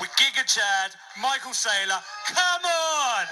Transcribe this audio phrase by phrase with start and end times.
[0.00, 3.26] With Giga Chad, Michael Saylor, come on!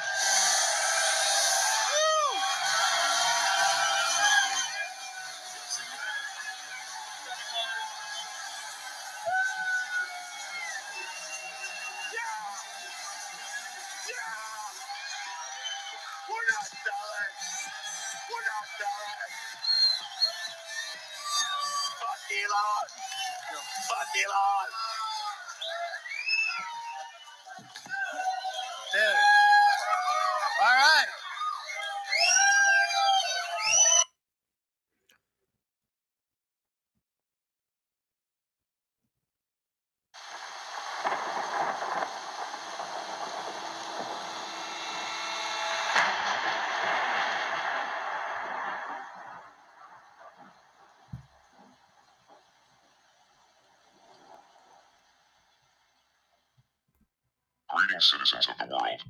[58.00, 59.04] Citizens of the world.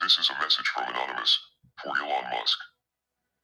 [0.00, 1.34] This is a message from Anonymous
[1.82, 2.58] for Elon Musk.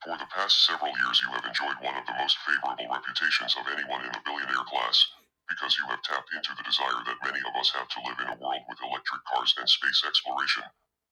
[0.04, 3.66] For the past several years, you have enjoyed one of the most favorable reputations of
[3.66, 5.02] anyone in the billionaire class
[5.50, 8.30] because you have tapped into the desire that many of us have to live in
[8.30, 10.64] a world with electric cars and space exploration.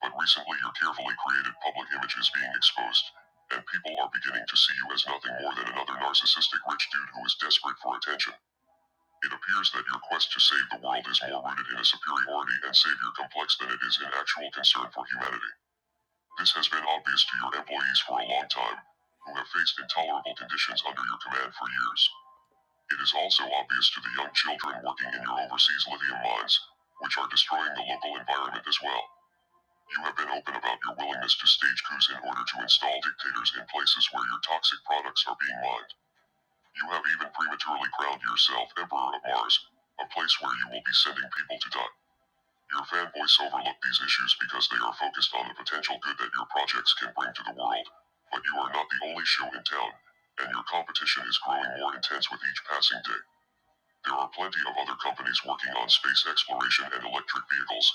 [0.03, 3.05] But recently, your carefully created public image is being exposed,
[3.51, 7.11] and people are beginning to see you as nothing more than another narcissistic rich dude
[7.12, 8.34] who is desperate for attention.
[9.24, 12.55] It appears that your quest to save the world is more rooted in a superiority
[12.62, 15.55] and savior complex than it is in actual concern for humanity.
[16.38, 18.78] This has been obvious to your employees for a long time,
[19.27, 22.11] who have faced intolerable conditions under your command for years.
[22.94, 26.61] It is also obvious to the young children working in your overseas lithium mines,
[27.00, 29.02] which are destroying the local environment as well.
[29.96, 33.52] You have been open about your willingness to stage coups in order to install dictators
[33.58, 35.92] in places where your toxic products are being mined.
[36.77, 39.56] You have even prematurely crowned yourself Emperor of Mars,
[40.00, 41.94] a place where you will be sending people to die.
[42.74, 46.46] Your fanboys overlook these issues because they are focused on the potential good that your
[46.52, 47.89] projects can bring to the world,
[48.33, 49.92] but you are not the only show in town,
[50.40, 53.23] and your competition is growing more intense with each passing day.
[54.05, 57.89] There are plenty of other companies working on space exploration and electric vehicles.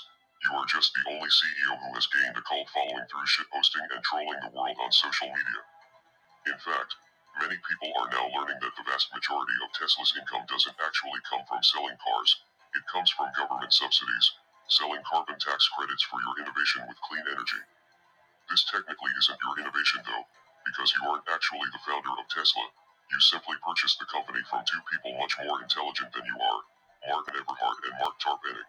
[0.44, 4.04] You are just the only CEO who has gained a cult following through shitposting and
[4.04, 5.62] trolling the world on social media.
[6.46, 6.96] In fact,
[7.40, 11.44] Many people are now learning that the vast majority of Tesla's income doesn't actually come
[11.46, 12.42] from selling cars,
[12.74, 14.32] it comes from government subsidies,
[14.68, 17.62] selling carbon tax credits for your innovation with clean energy.
[18.50, 20.26] This technically isn't your innovation though,
[20.66, 22.68] because you aren't actually the founder of Tesla,
[23.10, 26.62] you simply purchased the company from two people much more intelligent than you are,
[27.08, 28.68] Mark Eberhard and Mark Tarpenning.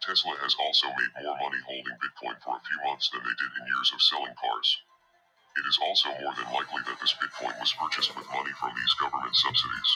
[0.00, 3.52] Tesla has also made more money holding Bitcoin for a few months than they did
[3.60, 4.78] in years of selling cars.
[5.54, 8.94] It is also more than likely that this Bitcoin was purchased with money from these
[8.98, 9.90] government subsidies.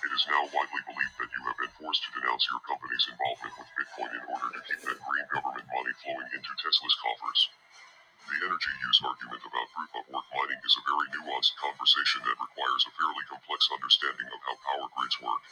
[0.00, 3.60] It is now widely believed that you have been forced to denounce your company's involvement
[3.60, 7.40] with Bitcoin in order to keep that green government money flowing into Tesla's coffers.
[8.24, 12.40] The energy use argument about proof of work mining is a very nuanced conversation that
[12.40, 15.42] requires a fairly complex understanding of how power grids work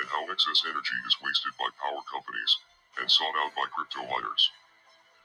[0.00, 2.52] and how excess energy is wasted by power companies
[2.96, 4.48] and sought out by crypto miners.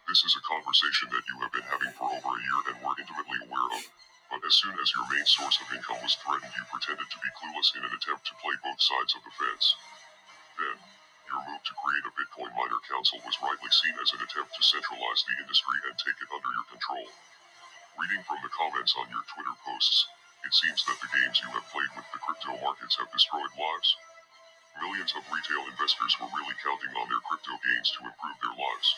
[0.03, 2.99] This is a conversation that you have been having for over a year and were
[2.99, 3.83] intimately aware of,
[4.27, 7.31] but as soon as your main source of income was threatened, you pretended to be
[7.39, 9.79] clueless in an attempt to play both sides of the fence.
[10.59, 10.75] Then,
[11.31, 14.63] your move to create a Bitcoin miner council was rightly seen as an attempt to
[14.67, 17.07] centralize the industry and take it under your control.
[17.95, 20.03] Reading from the comments on your Twitter posts,
[20.43, 23.89] it seems that the games you have played with the crypto markets have destroyed lives.
[24.83, 28.89] Millions of retail investors were really counting on their crypto gains to improve their lives.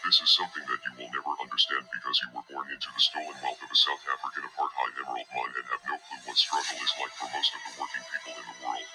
[0.00, 3.36] This is something that you will never understand because you were born into the stolen
[3.44, 6.94] wealth of a South African apartheid emerald mine and have no clue what struggle is
[6.96, 8.88] like for most of the working people in the world.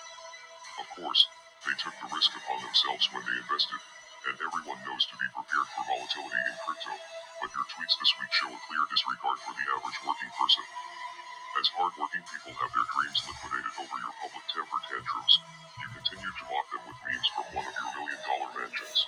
[0.82, 1.22] Of course,
[1.62, 3.82] they took the risk upon themselves when they invested,
[4.34, 6.94] and everyone knows to be prepared for volatility in crypto,
[7.38, 10.66] but your tweets this week show a clear disregard for the average working person.
[11.62, 15.36] As hardworking people have their dreams liquidated over your public temper tantrums,
[15.78, 19.00] you continue to mock them with memes from one of your million dollar mansions.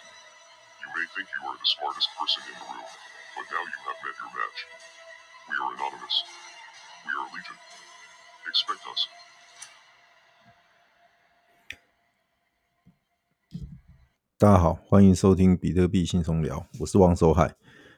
[0.87, 2.87] You may think you are the smartest person in the room,
[3.35, 4.59] but now you have met your match.
[5.49, 6.15] We are anonymous.
[7.03, 7.57] We are Legion.
[8.47, 9.01] Expect us.
[14.37, 17.55] 大家好，欢迎收听比特币轻松聊，我是王守海。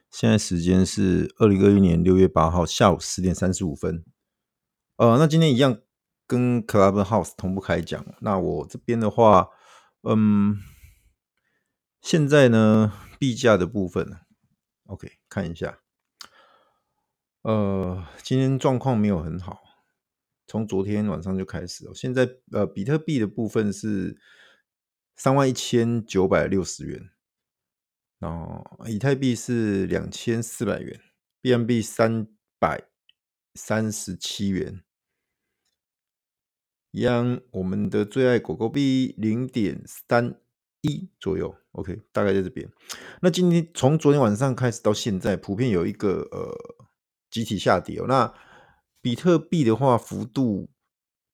[0.09, 4.03] 现在时间是二零二一年六月八号下午十点三十五分。
[4.95, 5.80] 呃，那今天一样
[6.25, 8.03] 跟 Clubhouse 同步开讲。
[8.21, 9.50] 那我这边的话，
[10.01, 10.57] 嗯。
[12.01, 14.19] 现在呢，币价的部分
[14.85, 15.81] ，OK，看一下。
[17.41, 19.61] 呃，今天状况没有很好，
[20.47, 21.93] 从昨天晚上就开始了。
[21.93, 24.19] 现在呃，比特币的部分是
[25.15, 27.09] 三万一千九百六十元，
[28.17, 30.99] 然后以太币是两千四百元
[31.41, 32.89] ，B M B 三百
[33.53, 34.83] 三十七元，
[36.91, 40.41] 一样我们的最爱狗狗币零点三
[40.81, 42.69] 一左右，OK，大概在这边。
[43.21, 46.55] 那今天从昨天晚上开始到现在，普遍有一个呃
[47.29, 48.05] 集体下跌哦。
[48.07, 48.33] 那
[49.01, 50.69] 比特币的话，幅度。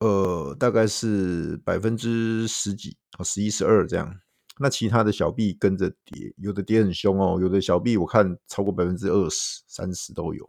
[0.02, 4.14] 呃，大概是百分之十几，哦十一、十二这样。
[4.60, 10.48] 那其他的小币跟着跌，有的跌很凶哦，有的小币我看超过百分之二十、三十都有。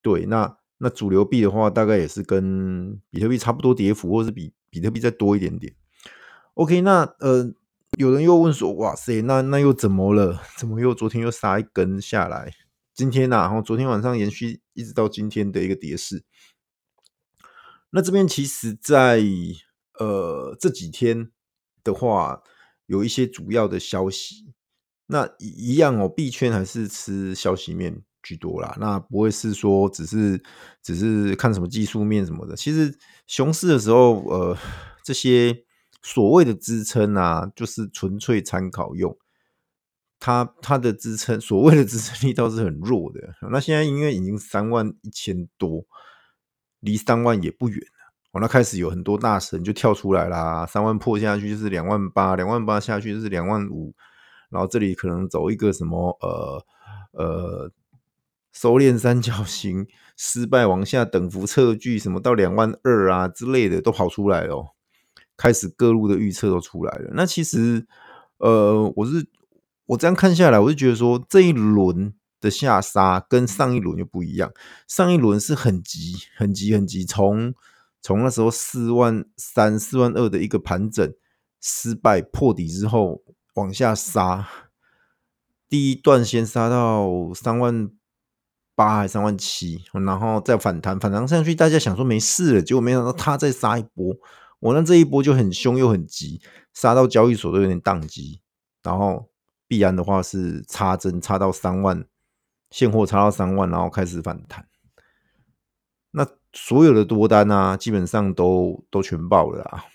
[0.00, 5.74] 对，那那主流币的话，大概也是跟比特币差不多跌幅，或是比比特币再多一点点。
[6.54, 7.52] OK，那呃，
[7.98, 10.40] 有人又问说，哇塞，那那又怎么了？
[10.56, 12.52] 怎么又昨天又杀一根下来？
[12.94, 16.24] 今天呐、啊，然后昨天晚上延续一直到今天的一个跌势。
[17.90, 19.24] 那这边其实在，在
[19.98, 21.30] 呃这几天
[21.82, 22.42] 的话，
[22.86, 24.54] 有一些主要的消息。
[25.06, 28.76] 那一样哦，币圈还是吃消息面居多啦。
[28.78, 30.40] 那不会是说只是
[30.82, 32.54] 只是看什么技术面什么的。
[32.54, 32.96] 其实
[33.26, 34.56] 熊市的时候，呃，
[35.02, 35.64] 这些
[36.02, 39.16] 所谓的支撑啊，就是纯粹参考用。
[40.18, 43.20] 它它的支撑，所谓的支撑力倒是很弱的。
[43.50, 45.86] 那现在因为已经三万一千多。
[46.82, 53.92] 离三万也不远了，哦，那开始有很多大神就跳出来啦，三万破下去就是两万八，两万八下去就是两万五，
[54.48, 56.64] 然后这里可能走一个什么呃
[57.12, 57.70] 呃
[58.50, 59.86] 收敛三角形
[60.16, 64.74] 失败往下等幅测距，什么到两万二啊之类的都跑出来了，
[65.40, 67.10] 开始各路的预测都出来了。
[67.14, 67.86] 那其实
[68.36, 69.26] 呃，我是
[69.86, 72.12] 我这样看下来，我就觉得说这一轮。
[72.42, 74.50] 的下杀跟上一轮又不一样，
[74.88, 77.52] 上一轮是很急、很急、很急，从
[78.00, 81.12] 从那时候四万三、四万二的一个盘整
[81.60, 83.22] 失败破底之后
[83.56, 84.48] 往下杀，
[85.68, 87.90] 第一段先杀到三万
[88.74, 94.16] 八还三万七，然后再反弹，反弹上去，大家想说没事了，结果没想到他再杀一波，
[94.60, 96.40] 我那这一波就很凶又很急，
[96.72, 98.40] 杀到交易所都有点宕机，
[98.82, 99.28] 然后
[99.66, 102.06] 必然的话是插针插到三万。
[102.70, 104.68] 现货差到三万，然后开始反弹。
[106.12, 109.86] 那所有的多单啊，基本上都都全爆了啊。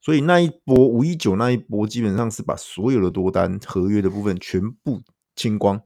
[0.00, 5.02] 所以那一波五一九那一波，基本上是把所有的多单合约的部分全部
[5.34, 5.82] 清光。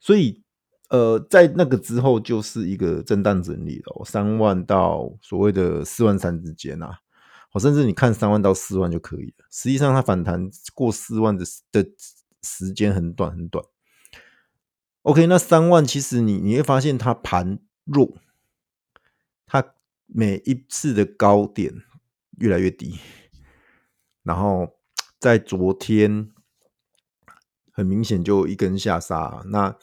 [0.00, 0.42] 所以
[0.88, 6.98] 呃，在那个之后就是一个震荡整理了，三万到所谓的四万三之间啊。
[7.50, 9.44] 好甚至你看三万到四万就可以了。
[9.50, 11.84] 实际上它反弹过四万的的
[12.42, 13.64] 时间很短很短。
[15.02, 18.18] OK，那三万其实你你会发现它盘弱，
[19.46, 19.74] 它
[20.06, 21.82] 每一次的高点
[22.38, 22.98] 越来越低，
[24.22, 24.78] 然后
[25.18, 26.30] 在昨天
[27.72, 29.42] 很明显就一根下杀。
[29.46, 29.76] 那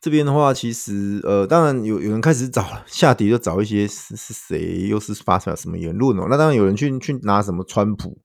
[0.00, 6.26] 这边的话，其实呃，当然有有人开始找下底，就找一些是是谁又是发出来什么言论哦。
[6.30, 8.18] 那当然有人去去拿什么川普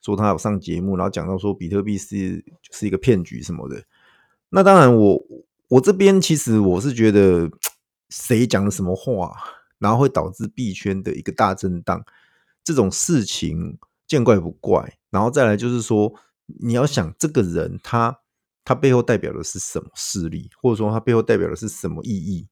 [0.00, 3.84] 说他有上节目，然后讲到说比特币是是一个骗局什么的。
[4.50, 5.22] 那当然我。
[5.68, 7.50] 我这边其实我是觉得，
[8.10, 9.34] 谁讲了什么话，
[9.78, 12.04] 然后会导致币圈的一个大震荡，
[12.62, 14.98] 这种事情见怪不怪。
[15.10, 16.12] 然后再来就是说，
[16.60, 18.20] 你要想这个人他
[18.64, 22.48] 他背后代表的是什么势力，或者说他背后代表的是什么意义？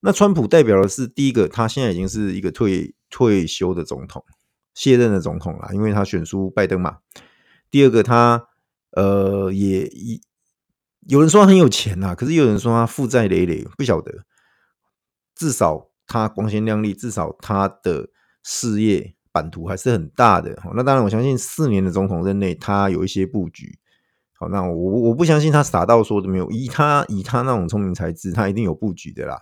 [0.00, 4.24] 那川普代表的是第一个，他现在已经是一个退退休的总统，
[4.74, 6.98] 卸任的总统了，因为他选出拜登嘛。
[7.70, 8.48] 第二个他，
[8.92, 10.20] 呃也一。
[11.06, 14.24] 有人说他很有钱呐、可是有人说他负债累累，不晓得。
[15.34, 18.10] 至少他光鲜亮丽，至少他的
[18.42, 20.60] 事业版图还是很大的。
[20.74, 23.78] 那当然我相信四年的总统任内，他有一些布局。
[24.40, 26.48] 好，那我我不相信他傻到说都没有。
[26.50, 29.36] 以他以他那种聪明才智，他一定有布局的啦。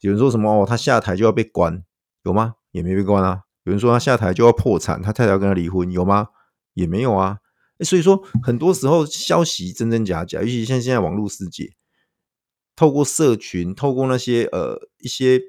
[0.00, 1.84] 有人说什么哦，他下台就要被关，
[2.24, 2.54] 有吗？
[2.72, 3.42] 也没被关啊。
[3.62, 6.30] 有人说他下台就要破产，他太太要跟他离婚，有吗？
[6.74, 7.38] 也没有啊。
[7.84, 11.74] 所以说，很多时候消息真真假假，尤其像现在网络世界，
[12.74, 15.40] 透过社群，透过那些呃一些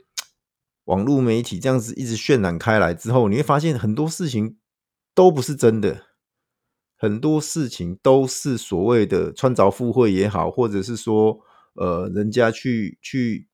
[0.86, 4.58] 网络媒体这样子一直渲染开来之后，你会发现很多事情
[5.16, 6.04] 都不是真的，
[7.04, 11.38] 很多事情都是所谓的穿凿附会也好，或者是说
[11.74, 13.50] 呃人家去去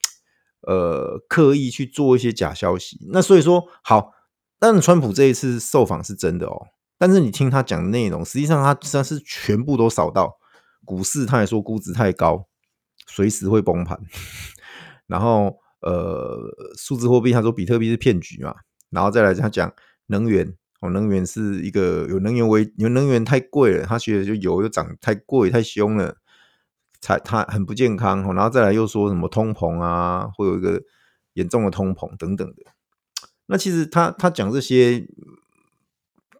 [0.62, 3.00] 呃刻意去做一些假消息。
[3.12, 4.14] 那所以说，好，
[4.60, 6.68] 但川普这一次受访是真的哦。
[7.00, 10.38] 但是你听他讲的内容，实际上他实际上是全部都扫到
[10.86, 12.46] 股市，他也说估值太高，
[13.08, 14.00] 随时会崩盘。
[15.08, 16.38] 然后呃，
[16.78, 18.54] 数字货币他说比特币是骗局嘛，
[18.92, 19.74] 然后再来他讲
[20.06, 26.18] 能源哦，能源是一个有能源危，有能源太贵了，他觉得就油又涨太贵太凶了，
[27.02, 28.24] 才他很不健康。
[28.34, 30.82] 然后再来又说什么通膨啊，会有一个
[31.34, 32.64] 严重的通膨等等的。
[33.48, 35.06] 那其实他他讲这些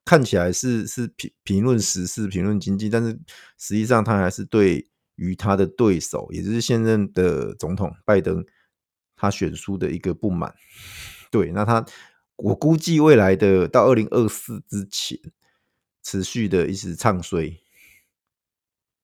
[0.06, 3.20] 看起来是是评评论时事、评论经济，但是
[3.58, 8.46] 实际上他还是对于他的对手，也就是现任的总统拜登，
[9.18, 10.56] 他选输的一个不满。
[11.30, 11.86] 对，那他
[12.44, 15.20] 我估计未来的到二零二四之前，
[16.02, 17.60] 持续的一直唱衰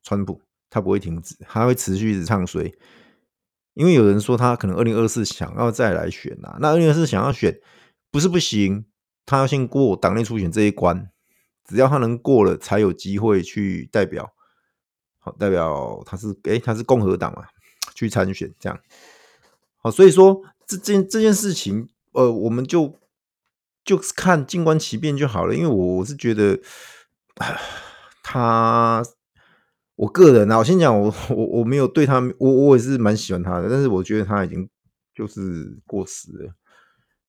[0.03, 2.73] 川普，他不会停止，他会持续一直唱衰，
[3.73, 7.59] 因为有人说他可能二零二四想要再来选啊，那二零二四想要选。
[8.11, 8.85] 不是不行，
[9.25, 11.11] 他要先过党内初选这一关，
[11.65, 14.33] 只要他能过了，才有机会去代表，
[15.19, 17.45] 好代表他是诶，他是共和党嘛，
[17.93, 18.79] 去参选这样。
[19.75, 22.97] 好，所以说这件这件事情，呃，我们就
[23.85, 25.55] 就是看静观其变就好了。
[25.55, 26.59] 因为我我是觉得，
[28.23, 29.01] 他，
[29.95, 34.67] 我个人啊，我先讲我我我没有对他，我我也是蛮喜欢他的，但是我觉得他已经
[35.13, 36.53] 就是过时了。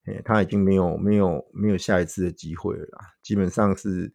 [0.06, 2.86] 欸、他已经没有没有没有下一次的机会了，
[3.24, 4.12] 基本上是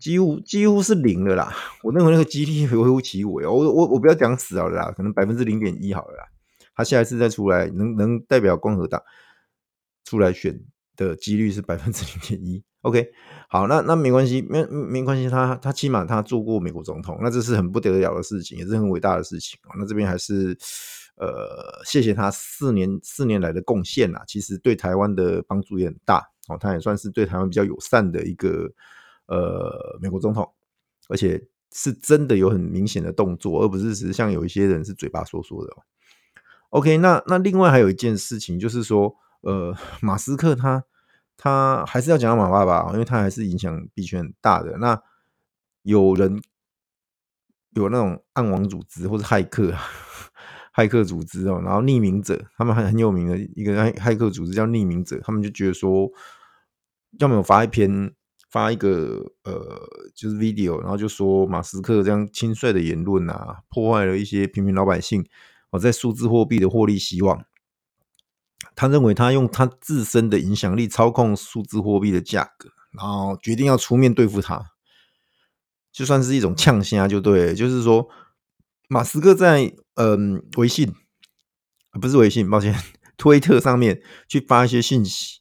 [0.00, 1.54] 几乎几乎是零了啦。
[1.84, 6.24] 我认为那个几率微乎其微哦，我我我不要讲死好了啦，可能百分之零点一好了啦。
[6.74, 9.00] 他下一次再出来，能能代表共和党
[10.08, 10.58] 出来选
[10.96, 12.62] 的几率是百分之零点一。
[12.82, 13.10] OK，
[13.48, 19.58] 好，那那没关系，没没关系，他他起码他做过美国总统，那这是很不得了的事情，也是很伟大的事情。
[19.78, 20.56] 那这边还是。
[21.20, 28.72] 呃，谢谢他四年四年来的贡献啦，其实对台湾的帮助也很大哦，他也算是对台湾比较友善的一个
[29.26, 30.48] 呃美国总统，
[31.08, 35.76] 而且是真的有很明显的动作，而不是只是像有一些人是嘴巴说说的。
[36.70, 40.84] OK，那那另外还有一件事情就是说，呃，马斯克他
[41.36, 44.78] 他还是要讲到马爸爸，因为他还是影响币圈很大的。
[44.78, 45.00] 那
[45.82, 46.42] 有人
[47.70, 49.74] 有那种暗网组织或者骇客。
[50.74, 56.08] 骇客组织哦，然后匿名者，他们很很有名的一个骇骇客组织叫匿名者，他们就觉得说，
[57.18, 58.14] 要么发一篇
[58.48, 59.52] 发一个呃，
[60.14, 65.26] 就是 video，然后就说马斯克这样轻率的言论啊，破坏了一些平民老百姓
[65.70, 67.44] 哦在数字货币的获利希望。
[68.74, 74.64] 他认为他用他自身的影响力操控数字货币的价格，然后决定要出面对付他，
[75.92, 78.08] 就算是一种呛声就对，就是说。
[78.90, 80.94] 马斯克在嗯、微信，
[82.00, 82.74] 不是微信，抱歉，
[83.18, 85.40] 推特上面去发一些信息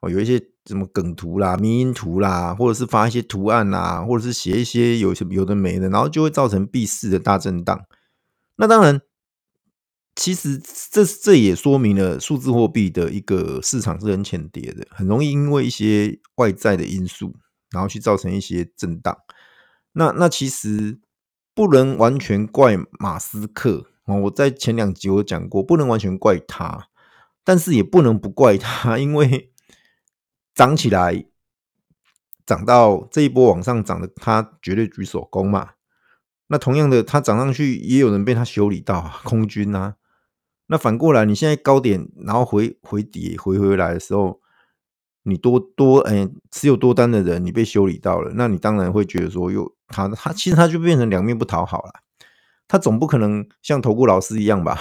[0.00, 7.86] 哦，有一些什么梗图啦、迷因图啦，或者是发一些图案啦，或者是写一些有有的没的，然后就会造成币市的大震荡。
[8.56, 9.00] 那当然，
[10.18, 10.60] 其实
[10.90, 17.34] 这这也说明了数字货币的一个市场是很浅碟的，很容易因为一些外在的因素，
[17.70, 19.16] 然后去造成一些震荡。
[19.92, 21.00] 那那其实。
[21.54, 26.86] 不能完全怪马斯克哦，我在前两集我讲过，不能完全怪他，
[27.42, 29.50] 但是也不能不怪他，因为
[30.54, 31.26] 涨起来，
[32.46, 35.70] 涨到这一波往上涨的，他绝对举手攻嘛。
[36.46, 39.96] 那同样的，他涨上去，也有人被他修理到空军啊。
[40.68, 44.40] 那反过来，你现在高点，然后回回跌回回来的时候。
[45.24, 51.92] 你多多哎、持有多单的人，你被修理到了，那你当然会觉得说，又，他他其实他就变成两面不讨好了。
[52.66, 54.78] 他总不可能像投顾老师一样吧？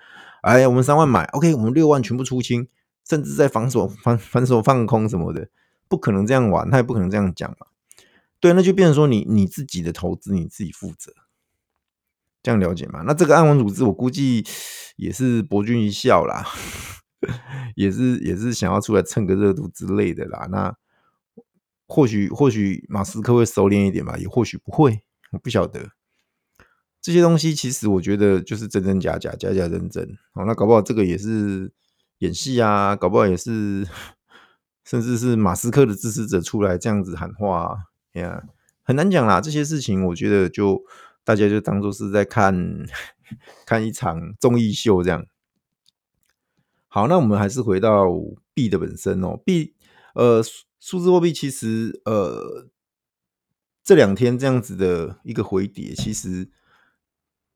[0.40, 2.68] 哎，我们三万买，OK，我们六万全部出清，
[3.06, 5.50] 甚至在防守反反手放空什么的，
[5.86, 7.66] 不可能这样玩，他也不可能这样讲嘛。
[8.38, 11.12] 对，那就变成说你你自己的投资你自己负责，
[12.42, 13.02] 这样了解吗？
[13.06, 14.44] 那这个暗网组织，我估计
[14.96, 16.46] 也是博君一笑啦。
[17.76, 20.48] 也是也是想要出来蹭个热度之类的啦。
[20.50, 20.74] 那
[21.86, 25.90] 或许或许马斯克会收敛一点吧，也或许不会，我不晓得。
[27.02, 30.16] 这些东西其实我觉得就是真真假假，假假真真。
[30.32, 31.70] 好，那搞不好这个也是
[32.20, 33.86] 演戏啊，搞不好也是，
[34.84, 37.76] 甚至是马斯克的支持者出来这样子喊话啊，
[38.14, 38.42] 哎呀，
[38.82, 39.42] 很难讲啦。
[39.42, 40.82] 这些事情我觉得就
[41.30, 42.84] 大家就当做是在看
[43.64, 45.24] 看一场综艺秀这样。
[46.88, 48.08] 好，那我们还是回到
[48.52, 49.36] 币的本身哦。
[49.46, 49.76] 币，
[50.16, 50.42] 呃，
[50.80, 52.66] 数字货币其实，呃，
[53.84, 56.50] 这两天这样子的一个回跌，其实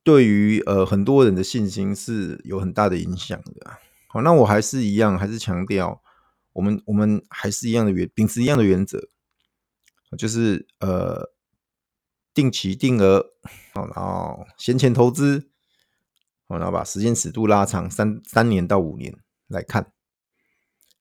[0.05, 3.79] 对于呃很多人的信心是有很大的影响的。
[4.07, 6.01] 好，那我还是一样，还是强调，
[6.53, 9.09] 我们我们还是一样的原，秉持一样的原则，
[10.17, 11.34] 就是呃，
[12.35, 13.31] 定期定额，
[13.73, 15.49] 好，然后闲钱投资，
[16.49, 19.17] 然后把时间尺度拉长三三年到五年。
[19.47, 19.93] 来看，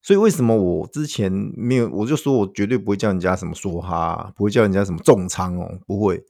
[0.02, 6.26] 所以为什么我之前没有，我就说我绝对不会叫人家什么梭哈，不会叫人家什么重仓哦，不会。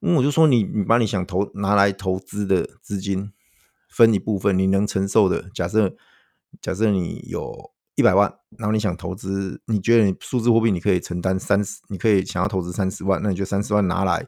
[0.00, 3.32] 因为我就说你，你把你想投拿来投资的资金
[3.88, 5.48] 分一部分，你能承受的。
[5.54, 5.96] 假设
[6.60, 14.24] 假设你有一百万，然后你想投资，你觉得你数字货币你可以承担三十，你可以想要投资三十万，那你就三十万拿来。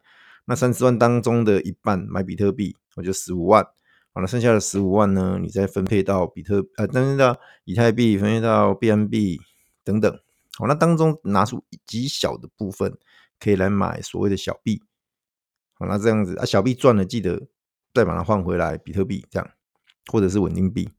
[0.47, 3.65] 那三十万当中的一半买比特币，我就十五万。
[4.12, 9.39] 好了，剩下的十五万呢，你再分配到比特呃，分配到以太币，分配到 BNB
[9.85, 10.19] 等等。
[10.59, 12.99] 好，那当中拿出极小的部分，
[13.39, 14.83] 可以来买所谓的小币。
[15.75, 17.47] 好，那这样子啊，小币赚了，记得
[17.95, 19.49] 再把它换回来比特币，这样
[20.11, 20.91] 或者是稳定币，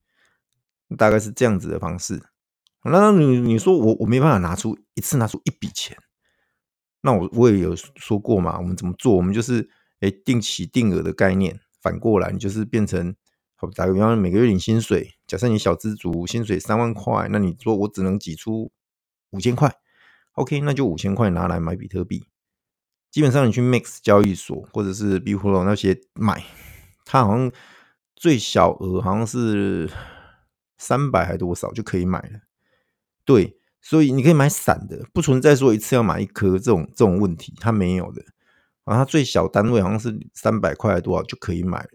[0.98, 2.24] 大概是这样子的方式。
[2.84, 5.98] 那你你说我我没办法拿出一次拿出一笔钱，
[7.02, 9.16] 那我我也有说过嘛，我们怎么做？
[9.16, 9.70] 我们就是
[10.00, 11.60] 诶定期定额的概念。
[11.82, 13.16] 反过来，你就是变成，
[13.56, 15.16] 好，打个比方，每个月领薪水。
[15.26, 18.72] 假设你小资族，薪水三万块，那你说我只能挤出
[19.32, 19.74] 五千块
[20.34, 22.24] ，OK，那就五千块拿来买比特币。
[23.10, 26.44] 基本上你去 Max 交易所或者是 BitPro 那些买，
[27.04, 27.52] 它好像
[28.16, 29.90] 最小额好像是
[30.78, 32.42] 三百还多少就可以买了。
[33.26, 38.24] 对，所以你可以买散的，不存在说一次要买一颗这种这种问题，它没有的。
[38.84, 41.90] 啊，它最小单位好像是三百块多少就可以买了，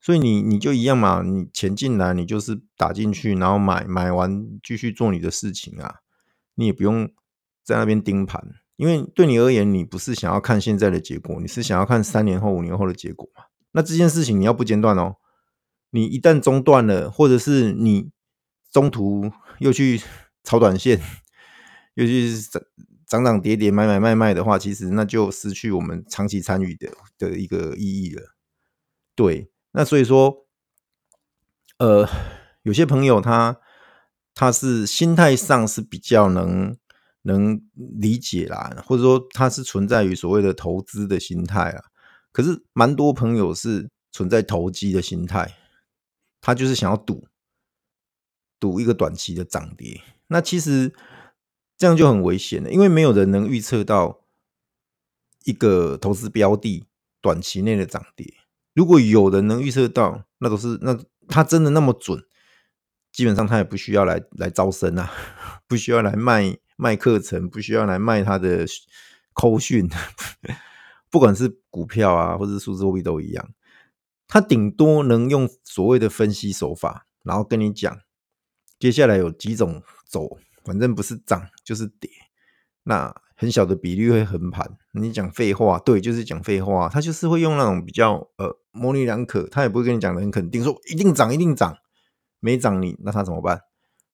[0.00, 5.96] 所以你你就一样嘛，你钱进来你就是打进去，然后买买完继续做你的事情啊，
[6.54, 7.12] 你也不用
[7.62, 8.42] 在那边盯盘，
[8.76, 13.44] 因为对你而言，你不是想要看现在的结果，你是想要看三年后、五年后的结果嘛。
[13.72, 15.16] 那这件事情你要不间断哦，
[15.90, 18.10] 你一旦中断了，或者是你
[18.72, 20.00] 中途又去
[20.44, 21.00] 炒短线，
[21.94, 22.62] 又去涨
[23.06, 28.34] 涨涨跌跌，买买卖卖的话，其实那就失去我们长期参与的的一个意义了。
[29.14, 30.46] 对，那所以说，
[31.78, 32.08] 呃，
[32.62, 33.58] 有些朋友他
[34.34, 36.76] 他是心态上是比较能
[37.22, 41.84] 能理解啦，或者说他是存在于所谓的投资的心态啊。
[42.32, 45.56] 可是蛮多朋友是存在投机的心态，
[46.40, 47.26] 他就是想要赌
[48.60, 50.00] 赌一个短期的涨跌。
[50.28, 50.94] 那其实。
[51.78, 54.22] 这样就很危险了，因为没有人能预测到
[55.44, 56.86] 一个投资标的
[57.20, 58.32] 短期内的涨跌。
[58.72, 62.24] 如果有人能预测到，那都是那他真的那么准，
[63.12, 65.12] 基本上他也不需要来来招生啊，
[65.68, 68.64] 不需要来卖卖课程，不需要来卖他的
[69.34, 69.86] 扣讯，
[71.12, 73.50] 不管是股票啊，或者是数字货币都一样，
[74.26, 78.00] 他顶多能用所谓的分析手法，然后跟你讲
[78.78, 80.38] 接下来有几种走。
[80.64, 82.10] 反正不是涨就是跌，
[82.82, 84.68] 那很小的比例会横盘。
[84.94, 86.88] 你讲废话，对，就是讲废话。
[86.88, 91.78] 他就是会用那种比较呃模棱两可，他也不会跟你讲的很肯定，说一定涨一定涨，
[92.40, 93.60] 没涨你那他怎么办？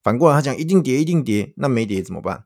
[0.03, 2.45] 反过来他讲一定跌一定跌，那没跌怎么办？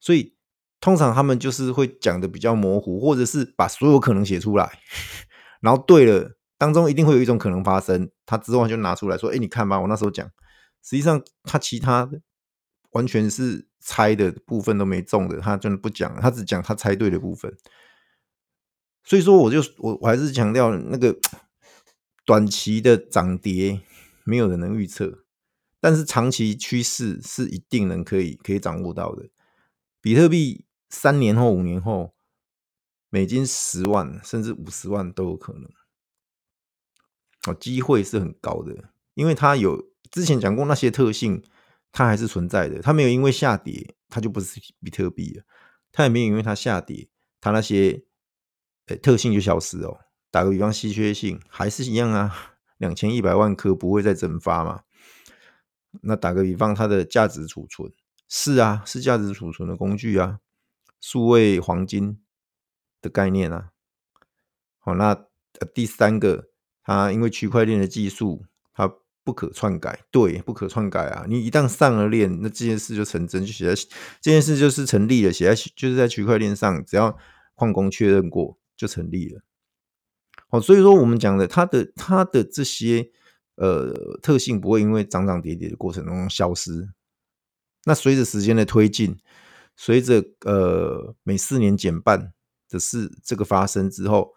[0.00, 0.34] 所以
[0.80, 4.78] 通常他们就是会讲的比较模糊，或者是把所有可能写出来，
[5.60, 10.26] 然后对了，当中一定会有一种可能发生，他之后就拿出来说，哎，你看吧，我那时候讲，
[10.82, 12.10] 实际上他其他。
[12.94, 17.56] 完全是猜的部分都没中的，他真的不讲，他只讲他猜对的部分。
[19.02, 21.18] 所以说，我就我我还是强调那个
[22.26, 23.80] 短期的涨跌
[24.24, 25.24] 没有人能预测，
[25.80, 29.30] 但是长期趋势是一定能可以可以掌握到的。
[30.02, 32.12] 比特币三年后、五年后，
[33.08, 35.64] 美金十万甚至五十万都有可能，
[37.46, 41.42] 哦，机会是很高的，因为它有之前讲过那些特性。
[41.94, 45.44] 它还是存在的，它没有因为下跌，它就不是比特币了。
[45.92, 48.02] 它也没有因为它下跌，它那些
[48.86, 50.00] 呃特性就消失哦。
[50.30, 54.84] 打个比方，稀缺性还是一样啊，两千一百万颗不会再蒸发嘛。
[56.00, 57.92] 那打个比方，它的价值储存
[58.26, 60.38] 是啊，是价值储存的工具啊，
[60.98, 62.22] 数位黄金
[63.02, 63.72] 的概念啊。
[64.78, 65.26] 好，那
[65.74, 66.48] 第三个，
[66.82, 68.46] 它因为区块链的技术，
[69.24, 71.24] 不可篡改，对，不可篡改啊！
[71.28, 73.80] 你一旦上了链，那这件事就成真，就写在
[74.20, 77.16] 这件事就是成立了，写在就是在区块链上，只要
[77.54, 79.42] 矿工确认过就成立了。
[80.48, 83.10] 好，所以说我们讲的它的它的这些
[83.54, 86.88] 呃特性不会因为涨涨跌跌的过程中消失。
[87.84, 89.16] 那随着时间的推进，
[89.76, 92.32] 随着呃每四年减半
[92.68, 94.34] 的事这个发生之后，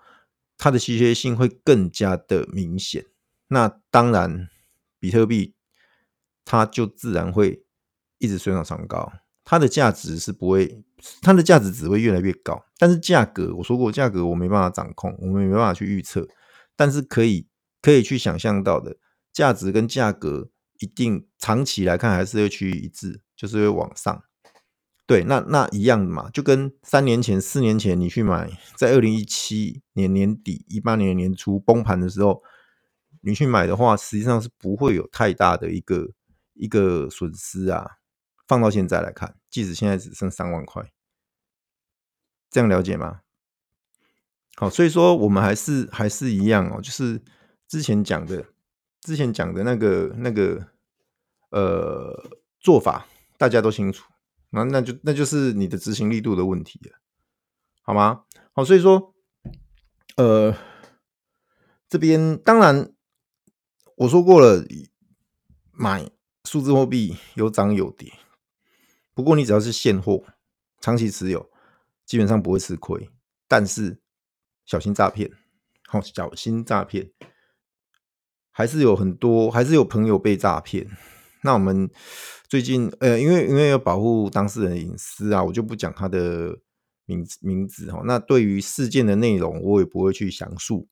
[0.60, 3.06] 它的稀缺性会更加的明显。
[3.48, 4.48] 那当然。
[5.05, 5.53] 比特币，
[6.43, 7.63] 它就自然会
[8.17, 9.13] 一直水涨船高，
[9.43, 10.83] 它的价值是不会，
[11.21, 12.65] 它的价值只会越来越高。
[12.79, 16.27] 但是价格，我说过，价格我没办法掌控，我们没办法去预测。
[16.75, 17.47] 但是可以
[17.83, 18.97] 可以去想象到的
[19.31, 24.23] 价值跟价格一定长期来看还是会趋于一致，就是会往上。
[25.05, 32.41] 对，那那一样的嘛，就跟三年前、四年前你去买，在二零一七年年底、一八年年初崩盘的时候，
[33.25, 36.11] 你去买的话，实际上是不会有太大的一个
[36.53, 37.97] 一个损失啊。
[38.47, 40.93] 放到现在来看，即使现在只剩三万块，
[42.51, 43.21] 这样了解吗？
[44.55, 47.23] 好，所以说我们还是还是一样哦，就是
[47.67, 48.45] 之前讲的，
[49.01, 50.67] 之前讲的那个那个
[51.49, 53.07] 呃做法，
[53.39, 54.05] 大家都清楚。
[54.51, 56.97] 那那就那就是你的执行力度的问题了，
[57.81, 58.25] 好吗？
[58.53, 59.13] 好，所以说，
[60.17, 60.55] 呃，
[61.89, 62.93] 这边当然
[63.95, 64.65] 我说过了，
[65.71, 66.10] 买
[66.43, 68.12] 数字货币有涨有跌，
[69.13, 70.25] 不过你只要是现货，
[70.81, 71.49] 长期持有，
[72.05, 73.10] 基本上不会吃亏。
[73.47, 74.01] 但是
[74.65, 75.31] 小心诈骗，
[75.88, 77.12] 好，小心诈骗，
[78.51, 80.89] 还是有很多，还是有朋友被诈骗。
[81.43, 81.89] 那我们
[82.49, 86.60] 最近，呃，因为因为要保护当事人的隐私啊，我就不讲他的
[87.05, 88.01] 名字名字哈。
[88.03, 90.89] 那对于事件的内容，我也不会去详述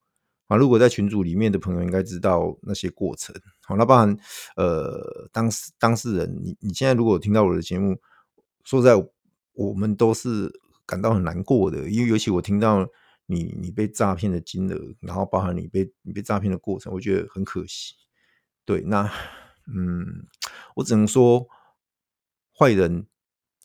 [0.47, 0.57] 啊。
[0.57, 3.35] 如果在群组里面的朋友应该知道那些过程。
[3.61, 4.17] 好，那包含
[4.55, 7.99] 呃，当事当事人，你你现在如果听到我的节目，
[8.63, 8.95] 说实在，
[9.53, 10.51] 我们都是
[10.85, 12.87] 感到很难过的，因为尤其我听到
[13.25, 17.95] 你你被诈骗的金额，然后包含你被你被诈骗的过程，我觉得很可惜。
[18.65, 19.11] 对，那。
[19.65, 20.27] 嗯，
[20.75, 21.47] 我只能说，
[22.59, 23.07] 坏人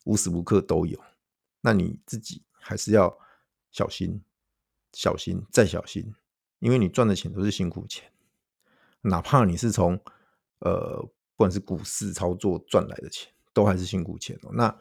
[0.04, 0.96] 无时无刻都有，
[1.60, 3.18] 那你自己还是要
[3.72, 4.22] 小心、
[4.92, 6.14] 小心再小心，
[6.60, 8.10] 因为你赚的钱都是辛苦钱，
[9.02, 10.00] 哪怕你是从
[10.60, 14.50] 呃，不管是股市操作赚来的钱，都还是辛苦钱哦。
[14.54, 14.76] 那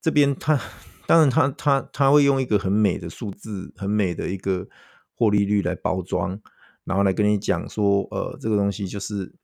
[0.00, 0.58] 这边他
[1.06, 4.68] 当然他他他会用一个很美的数字、很美的一个
[5.14, 6.40] 获利率来包装，
[6.84, 9.34] 然后来跟你讲说，呃，这个东西就是。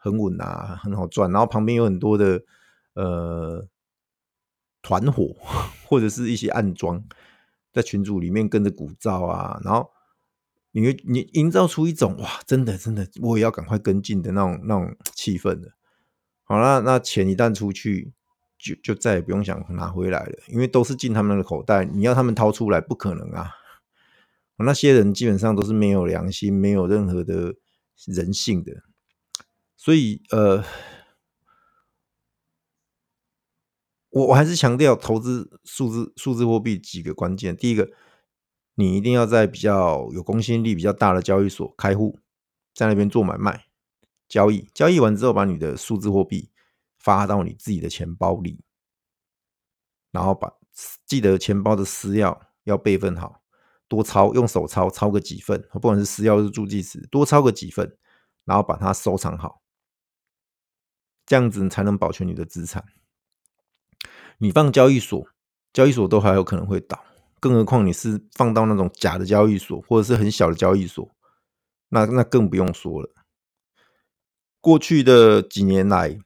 [0.00, 2.40] 很稳啊，很好赚，然后旁边有很多的
[2.94, 3.66] 呃
[4.80, 5.34] 团伙
[5.88, 7.04] 或者是一些暗桩
[7.72, 9.90] 在群组里面跟着鼓噪啊，然后
[10.80, 15.72] 你你营造出一种哇，真的真的，我也要赶快跟进的那种那种气氛的。
[16.44, 18.12] 好了，那钱一旦出去，
[18.58, 23.52] 就就再也不用想拿回来了，因为都是进他们的口袋，你要他们掏出来不可能啊。
[24.58, 27.54] 那些人基本上都是没有良心、没有任何的
[28.06, 28.82] 人性的。
[29.76, 30.64] 所以，呃，
[34.10, 37.56] 我我还是强调投资数字数字货币几个关键。
[37.56, 37.88] 第一个，
[38.80, 42.20] 你一定要在比较有公信力、比较大的交易所开户，
[42.72, 43.66] 在那边做买卖
[44.28, 44.70] 交易。
[44.72, 46.52] 交易完之后，把你的数字货币
[46.96, 48.60] 发到你自己的钱包里，
[50.12, 50.52] 然后把
[51.04, 53.42] 记得钱包的私钥要备份好，
[53.88, 57.98] 多抄，用手抄抄个几份，不管是私钥还是助记词，多抄个几份，
[58.44, 59.60] 然后把它收藏好。
[61.26, 62.84] 这样子才能保全你的资产。
[64.38, 65.26] 你放交易所，
[65.72, 67.04] 交易所都还有可能会倒，
[67.40, 71.10] 更何况你是放到那种假的交易所，或者是很小的交易所，
[71.88, 73.10] 那那更不用说了。
[74.60, 76.18] 过去的几年来，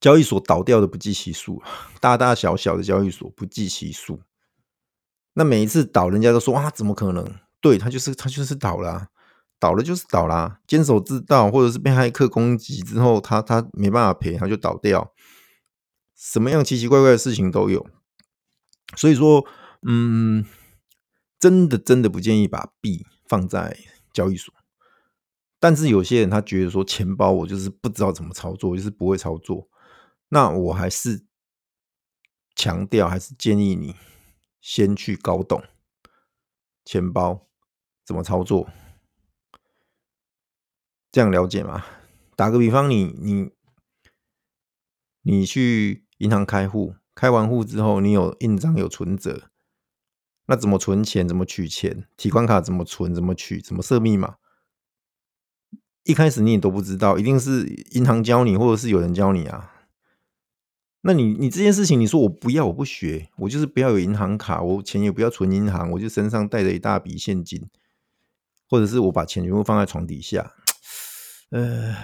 [0.00, 1.62] 交易所倒掉的不计其数，
[2.00, 4.20] 大大小小的交易所不计其数。
[5.34, 7.24] 那每一次倒，人家都说啊，怎么可能？
[7.60, 9.08] 对，他就是他就是倒了。
[9.60, 15.12] 倒了就是倒啦，监守自盗，或者是被黑客攻击之后，他他没办法赔，他就倒掉。
[16.14, 17.84] 什么样奇奇怪怪的事情都有，
[18.96, 19.46] 所以说，
[19.82, 20.44] 嗯，
[21.38, 23.78] 真的真的不建议把币放在
[24.12, 24.52] 交易所。
[25.60, 29.68] 但是有些人他觉得说，钱包我就是不知道怎么操作，就是不会操作。
[30.28, 31.24] 那我还是
[32.54, 33.96] 强调，还是建议你
[34.60, 35.62] 先去搞懂
[36.84, 37.48] 钱包
[38.04, 38.68] 怎么操作。
[41.10, 41.84] 这样了解吗？
[42.36, 43.50] 打个比方你，你你
[45.22, 49.50] 你去银行开户，开完户之后，你有印章有存折，
[50.46, 51.26] 那怎么存钱？
[51.26, 52.06] 怎么取钱？
[52.16, 53.12] 提款卡怎么存？
[53.12, 53.60] 怎么取？
[53.60, 54.36] 怎么设密码？
[56.04, 59.74] 一开始你也都不知道，一定是银行教你，或者是有人教你啊。
[61.00, 67.68] 那你你这件事情，你说我不要，我不学，我就是不要有银行卡，我钱也不要存银行，我就身上带着一大笔现金，
[68.70, 70.54] 或者是我把钱全部放在床底下。
[71.50, 71.96] 呃，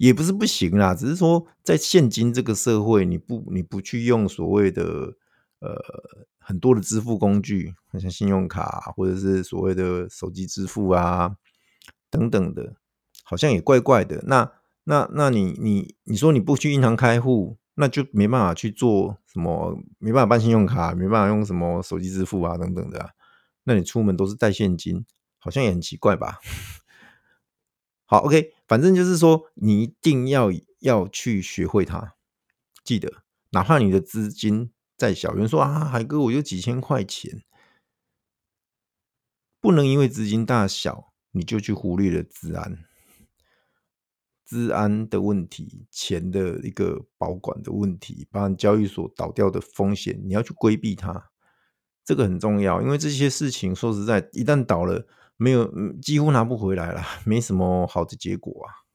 [0.00, 5.14] 也不是不行啦，只是说在现今这个社会，你不你不去用所谓的
[5.58, 5.76] 呃
[6.38, 11.36] 很多的支付工具，像信用卡或者是所谓的手机支付啊
[12.08, 12.76] 等等的，
[13.24, 14.24] 好像也怪怪的。
[14.26, 14.50] 那
[14.84, 23.10] 那那你你你说你不去银行开户，那就没办法去做什么，没办法办信用卡，没办法用什么手机支付啊等等的。
[23.64, 25.04] 那你出门都是带现金，
[25.38, 26.38] 好像也很奇怪吧？
[28.10, 32.16] 好，OK，反正就是说，你一定要要去学会它。
[32.82, 37.44] 记得，哪怕你的资金再小，有人说啊，海哥，我有几千块钱，
[39.60, 42.84] 不能因为资金大小，你就去忽略了资安。
[44.44, 51.30] 资安的问题，钱的一个保管的问题，包含交易所倒掉的风险，你要去规避它，
[52.04, 52.82] 这个很重要。
[52.82, 55.06] 因为这些事情说实在，一旦倒了，
[55.40, 55.72] 没有
[56.02, 58.86] 几乎拿不回来了，没什么好的结果啊。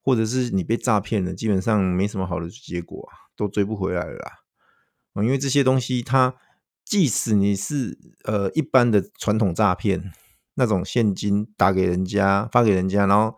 [0.00, 4.32] 或者是你被诈骗了，基本上没什么好的结果啊，都追不回来了啦。
[5.16, 6.36] 因为这些东西，它
[6.84, 10.12] 即使你是呃一般的传统诈骗，
[10.54, 13.36] 那种现金打给人家，发给人家，然后。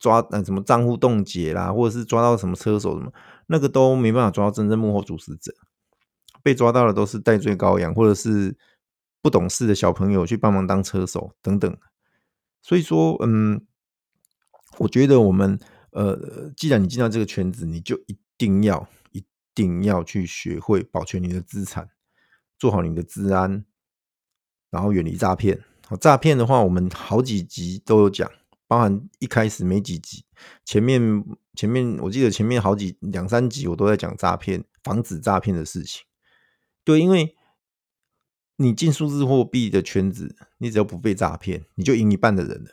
[0.00, 3.12] 抓呃什么账户冻结啦，或者是抓到什么车手什么，
[3.48, 5.52] 那个都没办法抓到真正幕后主使者。
[6.40, 8.56] 被抓到的都是代罪羔羊，或者是
[9.20, 11.76] 不懂事的小朋友去帮忙当车手等等。
[12.62, 13.64] 所以说，嗯，
[14.78, 15.58] 我觉得我们
[15.92, 21.88] 呃，既然你进到这个圈子，你就一定要一定要去学会保全你的资产，
[22.58, 23.64] 做好你的治安，
[24.70, 25.64] 然后远离诈骗。
[26.00, 28.30] 诈骗的话，我们好几集都有讲。
[28.66, 30.26] 包含一开始没几集，
[30.66, 31.00] 前面
[31.54, 36.02] 前面我记得前面好几两三集我都在讲诈骗，防止诈骗的事情。
[36.84, 37.34] 对，因为
[38.60, 42.70] 你进数字货币的圈子，你只要不被诈骗，你就赢一半的人了。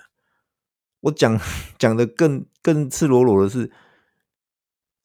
[1.02, 1.39] 我讲
[1.78, 3.71] 讲的更更赤裸裸的是，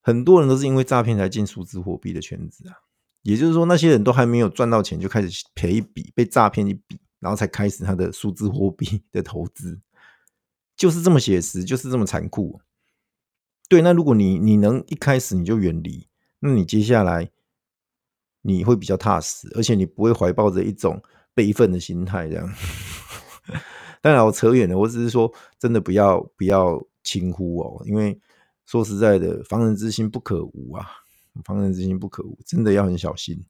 [0.01, 2.77] 很多人都是因为诈骗才进数字货币的圈子啊。
[3.23, 9.79] 也就是说，那些人都还没有赚到钱，就开始赔一笔，被诈骗一笔，然后才开始他的数字货币的投资。
[10.75, 12.62] 就是这么写实，就是这么残酷。
[13.69, 17.31] 对，那如果你你能一开始你就远离，那你接下来
[18.42, 21.03] 你会比较踏实，而且你不会怀抱着一种
[21.35, 22.29] 悲愤的心态。
[22.29, 22.48] 这样，
[24.00, 28.20] 当然我扯远了，我只是说，真的不要不要轻忽哦，因为
[28.66, 30.87] 说实在的，防人之心不可无啊，
[31.44, 33.44] 防人之心不可无，真的要很小心。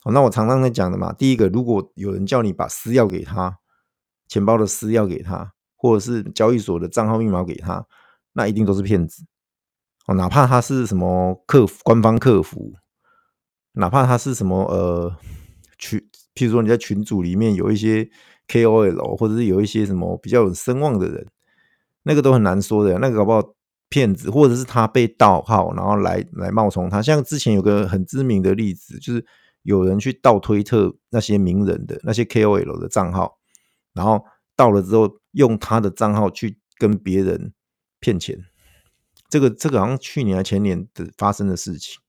[0.00, 3.58] 好，那我常常在讲的嘛，第一个，如果有人叫你把私钥给他，
[4.28, 5.52] 钱包的私钥给他。
[5.74, 7.84] 或者是交易所的账号密码给他，
[8.34, 9.24] 那一定都是骗子
[10.06, 10.14] 哦。
[10.14, 12.72] 哪怕他是什么客服、官方客服，
[13.72, 15.16] 哪怕他是什么呃
[15.78, 15.98] 群，
[16.34, 18.08] 譬如说你在群组里面有一些
[18.48, 21.26] KOL，或者是有一些什么比较有声望的人，
[22.02, 22.98] 那个都很难说的。
[22.98, 23.54] 那个搞不好
[23.88, 27.02] 骗子，或者是他被盗号，然后来来冒充他。
[27.02, 29.24] 像之前有个很知名的例子，就是
[29.62, 33.38] 有人去盗推特那些名人的那些 KOL 的账号，
[33.92, 34.24] 然后。
[34.54, 37.54] 到了之后，用他的账号去跟别人
[38.00, 38.38] 骗钱，
[39.30, 42.01] 这个这个好像去年还前年的发生的事情。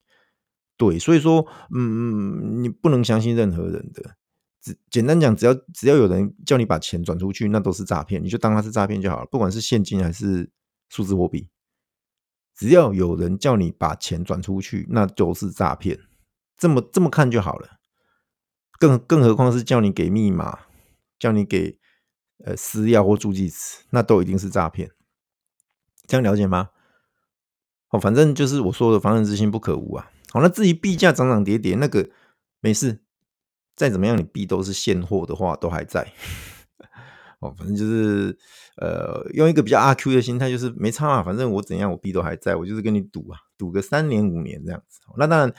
[0.77, 4.15] 对，所以说，嗯，你不能相信任何人的。
[4.61, 9.25] 只简单讲，只要只要有人叫你把钱转出去，那都是诈骗，你就当他是诈骗就好了。
[9.31, 10.49] 不管是现金还是
[10.89, 11.49] 数字货币，
[12.55, 15.99] 只要有人叫你把钱转出去，那就是诈骗。
[16.57, 17.79] 这么这么看就好了。
[18.79, 20.59] 更更何况是叫你给密码，
[21.19, 21.79] 叫你给。
[22.45, 24.91] 呃，私钥或助记词，那都一定是诈骗。
[26.07, 26.71] 这样了解吗？
[27.89, 30.11] 哦，反正就是我说的“防人之心不可无”啊。
[30.33, 32.09] 好，那至于币价涨涨跌跌，那个
[32.59, 32.99] 没事，
[33.75, 36.11] 再怎么样，你币都是现货的话，都还在。
[37.39, 38.35] 哦，反正就是
[38.77, 41.21] 呃，用一个比较阿 Q 的心态，就是没差啊。
[41.21, 44.99] 反正我怎样，我币都还在，我就是跟你赌啊，赌个三年五年这样子。
[45.15, 45.53] 那当然。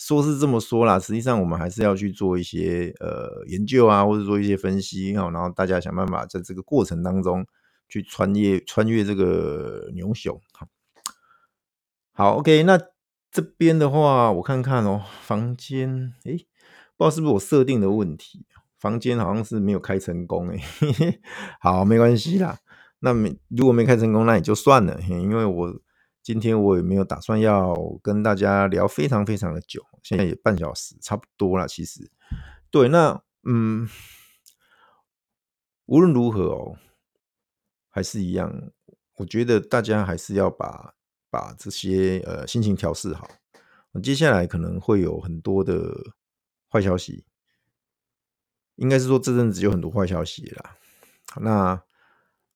[0.00, 7.44] 说是这么说啦，实际上我们还是要去做一些呃研究啊，或者做一些分析哈，然后大家想办法在这个过程当中
[7.88, 10.40] 去穿越穿越这个牛熊。
[10.52, 10.68] 好，
[12.12, 12.78] 好，OK，那
[13.30, 16.46] 这边的话，我看看哦，房间，诶，
[16.96, 18.46] 不知道是不是我设定的问题，
[18.78, 20.60] 房间好像是没有开成功诶，
[21.60, 22.58] 好，没关系啦，
[23.00, 25.80] 那没如果没开成功，那也就算了，因为我。
[26.20, 31.66] 今天我也没有打算要跟大家聊非常非常的久，现在也半小时差不多了。
[31.66, 32.10] 其实，
[32.70, 33.88] 对，那嗯，
[35.86, 36.76] 无论如何哦，
[37.88, 38.52] 还是一样，
[39.14, 40.92] 我觉得大家还是要把
[41.30, 43.28] 把这些呃心情调试好。
[44.02, 45.92] 接下来可能会有很多的
[46.70, 47.24] 坏消息，
[48.76, 50.76] 应该是说这阵子有很多坏消息啦。
[51.40, 51.82] 那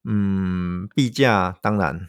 [0.05, 2.09] 嗯，币价当然。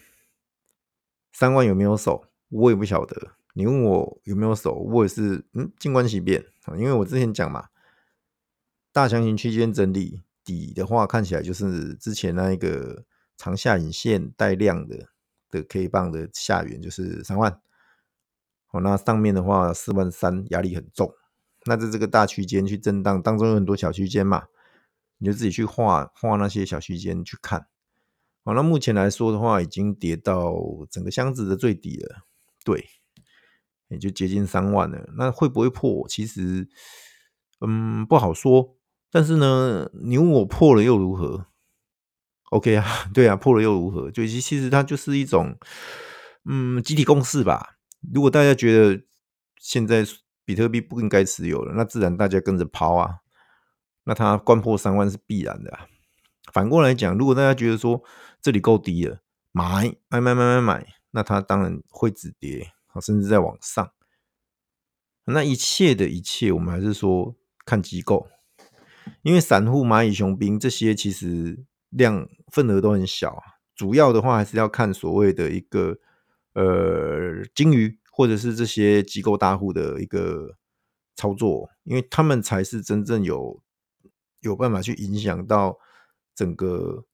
[1.36, 2.28] 三万有没有守？
[2.50, 3.32] 我也不晓得。
[3.56, 6.78] 你问我有没有守，我也是嗯，静观其变啊。
[6.78, 7.70] 因为我之前讲嘛，
[8.92, 15.10] 大强型区间整理底的话，看起来就是之前那一个长下影线带量的
[15.54, 17.62] 的 K 棒的下缘就是三万。
[18.66, 21.14] 好，那上面的话四万三压力很重。
[21.66, 24.48] 那在这个大区间去震荡当中有很多小区间嘛，
[25.20, 27.68] 你就自己去画画那些小区间去看。
[28.44, 30.54] 好，那目前来说的话，已经跌到
[30.90, 32.26] 整个箱子的最底了，
[32.66, 32.86] 对，
[33.88, 35.10] 也就接近三万了。
[35.18, 36.06] 那会不会破？
[36.10, 36.68] 其实，
[37.62, 38.76] 嗯，不好说。
[39.10, 41.46] 但是呢，你问我破了又如何
[42.54, 44.12] ？OK 啊， 对啊，破了又如何？
[44.12, 45.58] 就其实它就是一种，
[46.46, 47.78] 嗯，集体共识吧。
[48.14, 49.04] 如果大家觉得
[49.58, 50.06] 现在
[50.46, 53.18] 比特币不应该持有了，那自然大家跟着抛啊。
[54.06, 55.88] 那它关破三万是必然的啊。
[56.52, 58.04] 反过来讲，如果大家觉得说
[58.42, 59.20] 这里够低了，
[59.52, 63.92] 买买买买买买，那它当然会止跌，甚至再往上。
[65.26, 67.36] 那一切的一切，我们还是说
[67.66, 68.28] 看机构。
[69.22, 71.64] 因为散户、蚂蚁、雄兵这些其实
[71.94, 73.42] 量份额都很小，
[73.76, 75.98] 主要的话还是要看所谓的一个
[76.54, 80.58] 呃鲸鱼或者是这些机构大户的一个
[81.16, 83.62] 操作，因为他们才是真正有
[84.42, 85.78] 有办法去影响到
[86.36, 87.06] 整个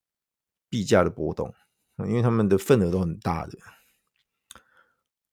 [0.69, 1.53] 币价的波动，
[2.07, 3.57] 因为他们的份额都很大的。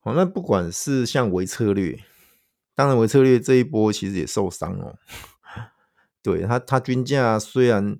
[0.00, 1.98] 好，那不管是像维策略，
[2.74, 4.98] 当然维策略这一波其实也受伤哦。
[6.22, 7.98] 对它，它均价虽然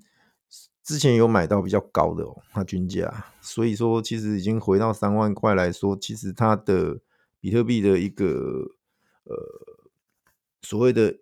[0.87, 7.01] 之前有买到比较高的哦，它均价，所以说其实已经回到三万块来说，其实它的
[7.41, 8.65] 比特币的一个
[9.25, 9.35] 呃
[10.63, 11.19] 所谓的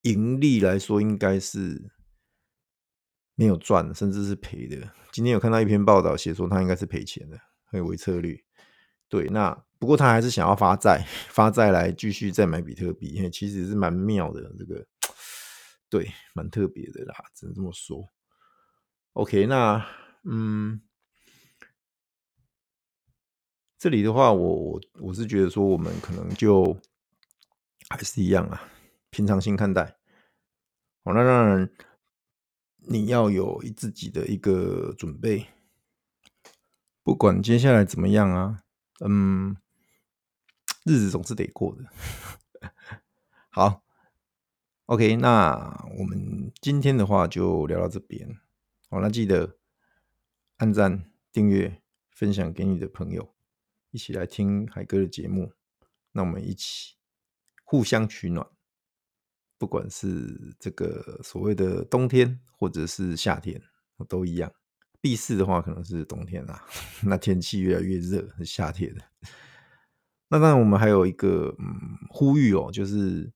[0.00, 1.90] 盈利来说，应该是
[3.34, 4.90] 没有赚，甚至是赔的。
[5.12, 8.42] 今天有看到一篇报道写说，它应该是赔钱的，很有微策率。
[9.10, 14.86] 对，那不过他还是想要发债，发债来继续再买比特币，因为其实是蛮妙的这个。
[15.90, 18.08] 对，蛮特别的啦，只能这么说。
[19.14, 19.86] OK，那
[20.24, 20.80] 嗯，
[23.78, 26.76] 这里的话，我我我是觉得说，我们可能就
[27.90, 28.62] 还是一样啊，
[29.10, 29.98] 平常心看待。
[31.04, 31.70] 好，那当然
[32.88, 35.46] 你要有自己的一个准备，
[37.02, 38.62] 不管接下来怎么样啊，
[39.04, 39.56] 嗯，
[40.84, 41.84] 日子总是得过的。
[43.50, 43.82] 好。
[44.86, 48.38] OK，那我们今天的话就聊到这边。
[48.92, 49.56] 好，那记得
[50.58, 53.34] 按赞、订阅、分享给你的朋友，
[53.90, 55.50] 一起来听海哥的节目。
[56.10, 56.96] 那我们一起
[57.64, 58.46] 互相取暖，
[59.56, 63.62] 不管是这个所谓的冬天或者是夏天，
[64.06, 64.52] 都一样。
[65.00, 66.62] 币市的话可能是冬天啊，
[67.02, 69.02] 那天气越来越热，是夏天的。
[70.28, 73.32] 那当然，我们还有一个嗯呼吁哦，就是。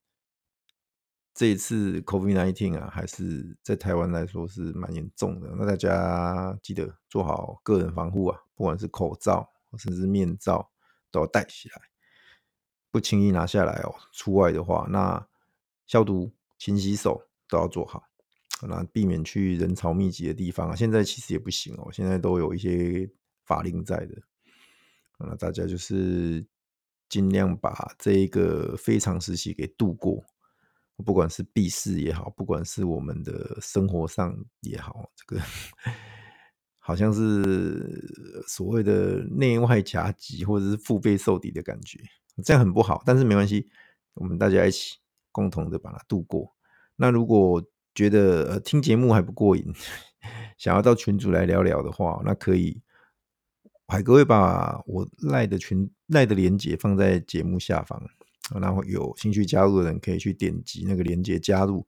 [1.37, 5.53] 这一次 COVID-19 啊，还是在台湾来说是蛮严重的。
[5.55, 9.47] 那大家记得做好个人防护啊，不管是口罩
[9.77, 10.67] 甚至面罩
[11.11, 11.79] 都要戴起来，
[12.89, 13.93] 不轻易拿下来哦。
[14.11, 15.27] 出外的话，那
[15.85, 18.01] 消毒、勤洗手都要做好，
[18.63, 20.75] 那避免去人潮密集的地方啊。
[20.75, 23.07] 现在其实也不行哦，现在都有一些
[23.45, 24.15] 法令在的。
[25.19, 26.43] 那大家就是
[27.07, 30.25] 尽量把这一个非常时期给度过。
[31.05, 35.41] 不管是币市也好，不管是我们的生活上也好，这个
[36.79, 41.99] 好像是所谓的内外夹击或者是腹背受敌的感觉，
[42.43, 43.03] 这样很不好。
[43.05, 43.69] 但是没关系，
[44.15, 44.97] 我们大家一起
[45.31, 46.55] 共同的把它度过。
[46.95, 49.71] 那如果觉得呃听节目还不过瘾，
[50.57, 52.81] 想要到群组来聊聊的话，那可以，
[53.87, 58.01] 海哥会把我赖的群赖的连接放在节目下方。
[58.59, 61.85] 然后有兴趣加入的人可以去点击那个链接加入。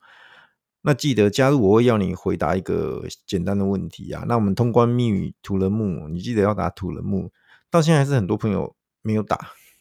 [0.82, 4.24] 那记得加入，我会要你回答一个简单的问题啊。
[4.28, 7.32] 那我们通关密语土人木你记得要打土人木。
[7.70, 9.38] 到现在还是很多朋友没有打。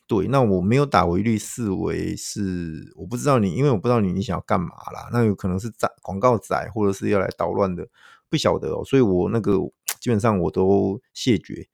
[0.07, 5.11] 对，那我没有打，我一律视为是我不知道你，因为我不知道你你想要干嘛啦。
[5.13, 7.87] 那有可能是在广告仔，或者是要来捣乱的，
[8.29, 8.83] 不晓得哦。
[8.85, 9.59] 所以我那个
[10.01, 11.69] 基本上我都谢绝。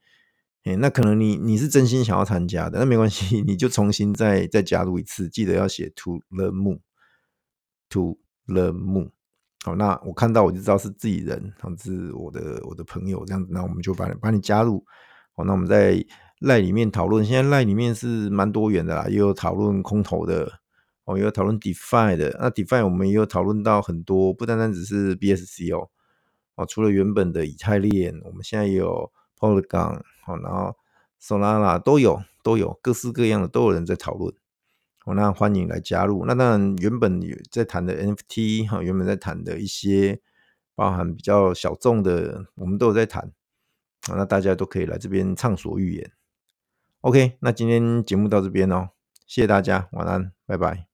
[0.64, 9.10] 欸、那可能你你是真心想要参加的，那没关系， 你就重新再再加入一次，记得要写 to the moon，to the moon。
[9.62, 14.82] 好，那我看到我就知道是自己人，好是我的我的朋友这样子，那我们就把你把你加入。
[15.34, 16.02] 好，那我们在
[16.40, 20.50] 赖里面讨论，现在赖里面是蛮多元的啦，也有讨论空投的，
[21.04, 22.34] 哦，也有讨论 DeFi 的。
[22.40, 25.90] 那 DeFi 我们也有讨论到很多，不单单只是 BSC 哦，
[26.54, 29.12] 哦，除了原本的以太链，我们现在也有。
[29.38, 30.76] Polygon 好，然后
[31.20, 34.34] Solana 都有，都有各式各样的，都有人在讨论。
[34.98, 36.24] 好，那欢迎来加入。
[36.24, 37.20] 那当然，原本
[37.50, 40.20] 在谈的 NFT 哈，原本在谈的一些，
[40.74, 43.32] 包含比较小众的，我们都有在谈。
[44.08, 46.12] 那大家都可以来这边畅所欲言。
[47.00, 48.90] OK，那今天节目到这边哦，
[49.26, 50.93] 谢谢大家，晚安，拜拜。